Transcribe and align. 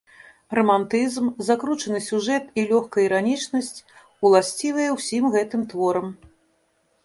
Рамантызм, 0.59 1.27
закручаны 1.49 1.99
сюжэт 2.07 2.43
і 2.61 2.65
лёгкая 2.73 3.03
іранічнасць 3.07 3.71
уласцівыя 4.29 4.89
ўсім 4.99 5.23
гэтым 5.37 5.61
творам. 5.75 6.07